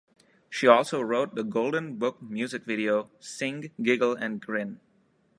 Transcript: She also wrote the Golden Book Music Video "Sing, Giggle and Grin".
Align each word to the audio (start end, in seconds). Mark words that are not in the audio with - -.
She 0.49 0.65
also 0.67 0.99
wrote 0.99 1.35
the 1.35 1.43
Golden 1.43 1.97
Book 1.99 2.23
Music 2.23 2.65
Video 2.65 3.11
"Sing, 3.19 3.69
Giggle 3.83 4.15
and 4.15 4.41
Grin". 4.43 4.79